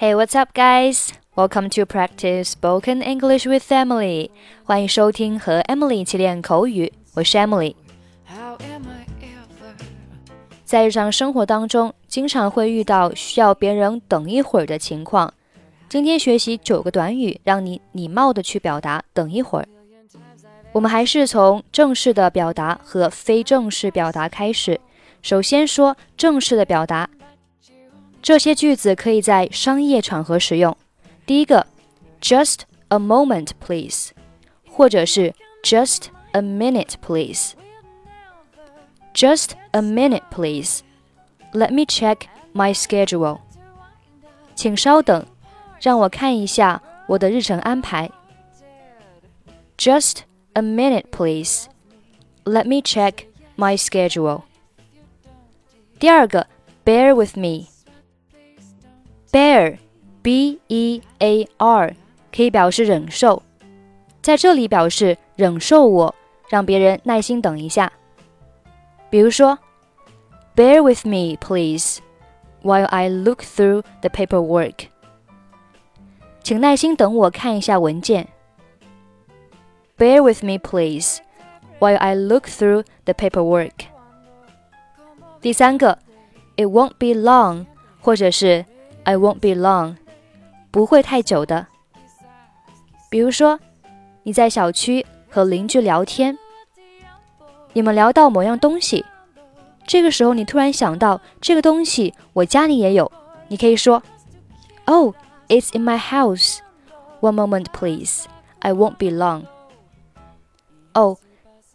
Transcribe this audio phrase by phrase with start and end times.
[0.00, 1.12] Hey, what's up, guys?
[1.36, 4.30] Welcome to practice spoken English with Emily.
[4.64, 7.74] 欢迎收听和 Emily 一起练口语，我是 Emily。
[10.64, 15.34] 在日常生活当中，经常会遇到需要别人等一会儿的情况。
[15.90, 19.68] 今天学习九个短语，让你礼貌的去表达“等一会儿”。
[20.72, 24.80] 我们还是从正式的表达和非正式表达开始。
[25.20, 27.06] 首先说正式的表达。
[28.21, 30.75] 这些句子可以在商业场合使用。
[31.25, 31.67] 第一个，
[32.21, 34.09] Just a moment, please，
[34.67, 35.33] 或者是
[35.63, 40.81] Just a minute, please。Just a minute, please.
[41.53, 43.39] Let me check my schedule.
[44.55, 45.25] 请稍等，
[45.79, 48.11] 让我看一下我的日程安排。
[49.77, 50.19] Just
[50.53, 51.67] a minute, please.
[52.43, 54.43] Let me check my schedule.
[55.99, 56.47] 第二个，
[56.83, 57.67] Bear with me.
[59.31, 59.77] Bear,
[60.21, 61.95] B-E-A-R，
[62.35, 63.43] 可以表示忍受，
[64.21, 66.15] 在这里表示忍受我，
[66.49, 67.91] 让别人耐心等一下。
[69.09, 69.57] 比如说，
[70.55, 71.99] Bear with me, please,
[72.63, 74.87] while I look through the paperwork。
[76.41, 78.27] 请耐心等我看一下文件。
[79.97, 81.19] Bear with me, please,
[81.79, 83.71] while I look through the paperwork。
[85.41, 85.99] 第三个，
[86.55, 87.65] It won't be long，
[88.01, 88.65] 或者是
[89.10, 89.96] I won't be long，
[90.70, 91.66] 不会太久的。
[93.10, 93.58] 比如说，
[94.22, 96.38] 你在小区和邻居聊天，
[97.72, 99.04] 你们聊到某样东西，
[99.84, 103.10] 这个时候你突然想到这个东西我家里也有，
[103.48, 104.00] 你可以说
[104.84, 105.12] ，Oh,
[105.48, 106.58] it's in my house.
[107.20, 108.26] One moment, please.
[108.60, 109.46] I won't be long.
[110.94, 111.18] 哦，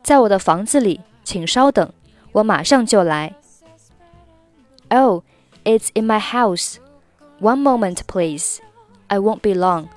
[0.02, 1.92] 在我的房子里，请稍等，
[2.32, 3.36] 我马上就来。
[4.88, 5.24] Oh,
[5.66, 6.78] it's in my house.
[7.40, 8.60] One moment, please.
[9.08, 9.88] I won't be long.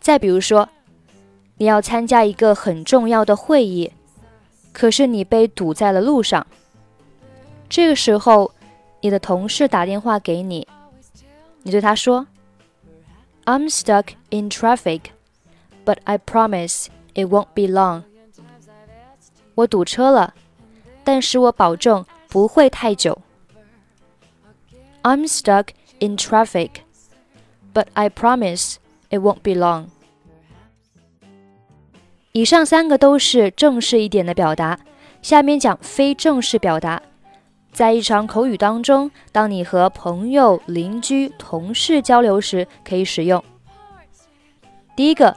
[0.00, 0.68] 再比如说，
[1.58, 3.92] 你要参加一个很重要的会议，
[4.72, 6.46] 可是你被堵在了路上。
[7.68, 8.52] 这个时候，
[9.02, 10.66] 你的同事打电话给你，
[11.62, 12.26] 你对他说
[13.44, 15.02] ：“I'm stuck in traffic,
[15.84, 18.04] but I promise it won't be long.”
[19.54, 20.34] 我堵车了，
[21.04, 23.20] 但是我保证不会太久。
[25.02, 25.68] I'm stuck
[26.00, 26.82] in traffic,
[27.72, 28.76] but I promise
[29.10, 29.86] it won't be long.
[32.32, 34.78] 以上三个都是正式一点的表达，
[35.20, 37.02] 下面讲非正式表达。
[37.72, 43.42] 在日常口语当中，当你和朋友、邻居、同事交流时，可以使用。
[44.96, 45.36] 第一个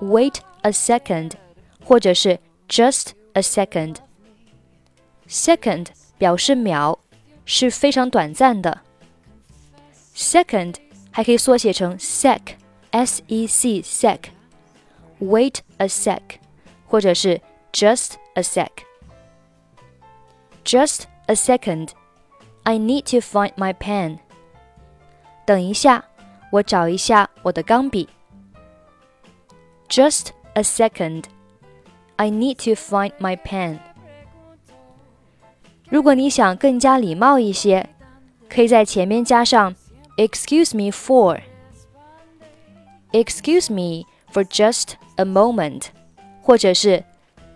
[0.00, 1.32] ，wait a second，
[1.84, 2.38] 或者是
[2.68, 3.96] just a second。
[5.28, 5.86] second
[6.18, 6.98] 表示秒，
[7.44, 8.82] 是非常短暂的。
[10.19, 10.75] Second
[11.11, 16.21] 还可以缩写成 sec，s e c sec。Wait a sec，
[16.87, 17.39] 或者是
[17.71, 21.89] just a sec。Just a second.
[22.63, 24.17] I need to find my pen.
[25.45, 26.03] 等一下，
[26.51, 28.09] 我找一下我的钢笔。
[29.87, 31.25] Just a second.
[32.15, 33.79] I need to find my pen.
[35.89, 37.87] 如果你想更加礼貌一些，
[38.49, 39.75] 可以在前面加上
[40.19, 41.41] excuse me for.
[43.11, 45.87] Excuse me for just a moment，
[46.41, 47.03] 或者是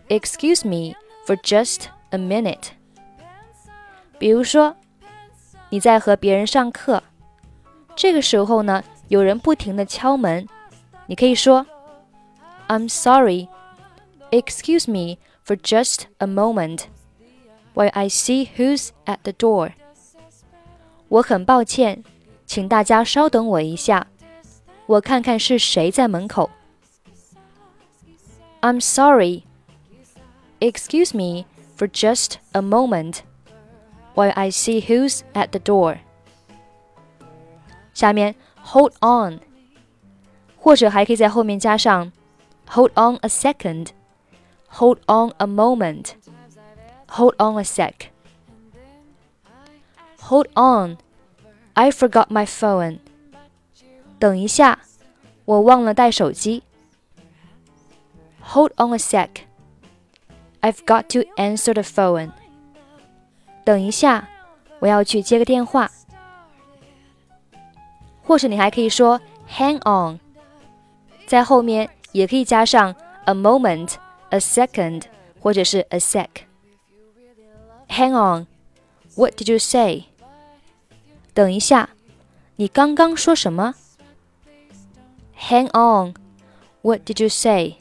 [0.08, 0.96] excuse me
[1.26, 2.70] for just a minute。
[4.18, 4.76] 比如说，
[5.70, 7.04] 你在和别人上课，
[7.96, 10.48] 这个时候呢，有人不停的敲门，
[11.08, 11.66] 你可以说，
[12.68, 13.48] I'm sorry,
[14.32, 16.84] excuse me for just a moment,
[17.74, 19.74] while I see who's at the door。
[21.10, 22.04] 我很抱歉，
[22.46, 24.08] 请大家稍等我一下，
[24.86, 26.50] 我看看是谁在门口。
[28.62, 29.44] I'm sorry,
[30.60, 31.46] excuse me
[31.78, 33.20] for just a moment
[34.16, 36.00] while I see who's at the door.
[37.94, 39.40] 下面 hold on，
[40.58, 42.12] 或者还可以在后面加上
[42.70, 43.90] hold on a second,
[44.70, 46.14] hold on a moment,
[47.08, 48.12] hold on a sec.
[50.22, 50.98] Hold on,
[51.74, 53.00] I forgot my phone.
[54.20, 54.80] 等一下，
[55.46, 56.64] 我忘了带手机。
[58.42, 59.30] Hold on a sec.
[60.62, 62.32] I've got to answer the phone.
[63.64, 64.28] 等一下，
[64.80, 65.90] 我要去接个电话。
[68.24, 69.20] 或者你还可以说
[69.50, 70.20] hang on，
[71.26, 72.94] 在后面也可以加上
[73.26, 75.04] a moment、a second
[75.40, 78.46] 或者是 a sec。Hang on,
[79.16, 80.06] what did you say?
[81.35, 81.91] 等一下，
[82.57, 83.75] 你刚刚说什么
[85.37, 86.15] ？Hang on.
[86.83, 87.77] What did you say?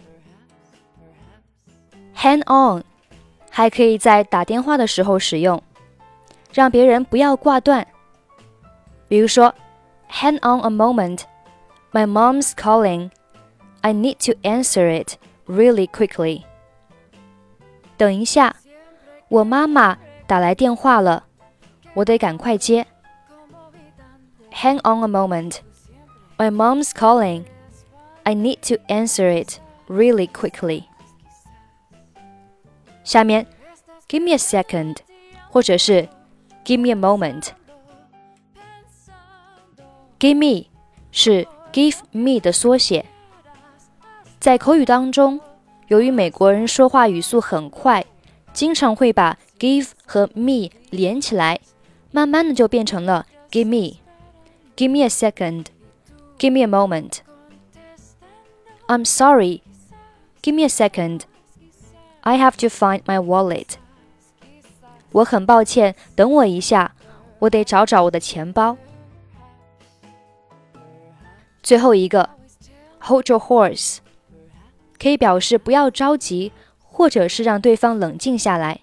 [2.15, 2.83] Hang on
[3.49, 5.61] 还可以在打电话的时候使用，
[6.51, 7.85] 让别人不要挂断。
[9.07, 9.53] 比如说
[10.09, 11.21] ，Hang on a moment.
[11.91, 13.11] My mom's calling.
[13.81, 16.43] I need to answer it really quickly.
[17.97, 18.55] 等一下，
[19.27, 21.25] 我妈妈打来电话了，
[21.93, 22.87] 我得赶快接。
[24.53, 25.61] Hang on a moment.
[26.37, 27.45] My mom's calling.
[28.23, 29.59] I need to answer it
[29.89, 30.83] really quickly.
[33.03, 33.45] 下面
[34.07, 34.97] ，Give me a second，
[35.49, 36.07] 或者是
[36.63, 37.47] Give me a moment。
[40.19, 40.67] Gimme
[41.11, 43.05] 是 Give me 的缩写。
[44.39, 45.41] 在口语当中，
[45.87, 48.05] 由于美国人说话语速很快，
[48.53, 51.59] 经常会把 give 和 me 连起来，
[52.11, 53.97] 慢慢的就变成了 Gimme。
[54.75, 55.65] Give me a second.
[56.37, 57.21] Give me a moment.
[58.87, 59.61] I'm sorry.
[60.41, 61.21] Give me a second.
[62.21, 63.75] I have to find my wallet.
[65.11, 66.95] 我很抱歉，等我一下，
[67.39, 68.75] 我得找找我的钱包。
[71.61, 72.29] 最后一个
[72.99, 73.99] ，hold your horse，
[74.99, 78.81] 可以表示不要着急，或者是让对方冷静下来。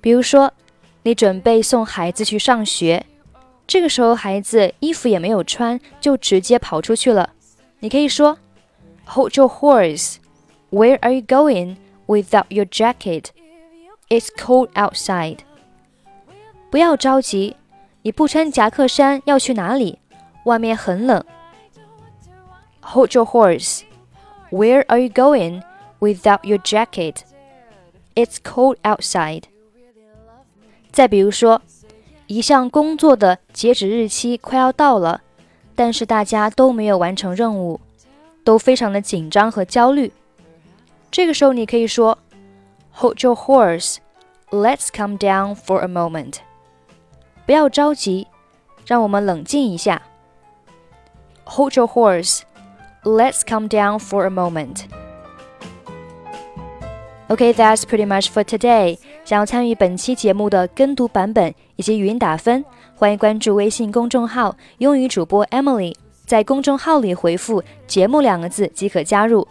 [0.00, 0.52] 比如说，
[1.02, 3.04] 你准备送孩子去上学，
[3.67, 7.31] 这个时候孩子衣服也没有穿，就直接跑出去了。
[7.79, 8.37] 你可以说，
[9.05, 10.17] Hold your horse.
[10.71, 11.77] Where are you going
[12.07, 13.25] without your jacket?
[14.09, 15.39] It's cold outside.
[16.71, 17.55] 不要着急，
[18.01, 19.99] 你不穿夹克衫要去哪里？
[20.45, 21.23] 外面很冷。
[22.81, 23.81] Hold your horse.
[24.51, 25.61] Where are you going
[25.99, 27.17] without your jacket?
[28.15, 29.43] It's cold outside.
[30.91, 31.61] 再比如说，
[32.26, 35.20] 一项工作的截止日期快要到了，
[35.74, 37.80] 但是大家都没有完成任务，
[38.42, 40.12] 都非常的紧张和焦虑。
[41.10, 42.18] 这个时候你可以说
[42.92, 43.96] ，Hold your horse.
[44.50, 46.36] Let's calm down for a moment.
[47.44, 48.26] 不要着急，
[48.86, 50.02] 让我们冷静一下。
[51.44, 52.40] Hold your horse.
[53.02, 54.84] Let's calm down for a moment.
[57.28, 58.98] ”OK, that's pretty much for today.
[59.24, 65.94] 想要参与本期节目的跟读版本以及语音打分，欢迎关注微信公众号“英语主播 Emily”。
[66.26, 69.46] 在公众号里回复“节目”两个字即可加入，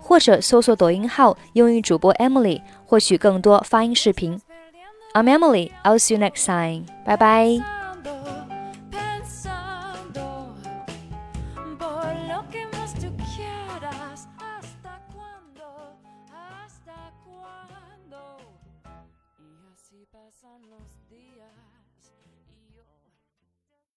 [0.00, 4.40] 或者搜索抖音号“英语主播 Emily” 获取更多发音视频。
[5.14, 5.70] I'm Emily.
[5.82, 6.84] I'll see you next time.
[7.04, 7.81] Bye bye.